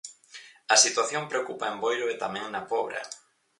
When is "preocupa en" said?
1.31-1.77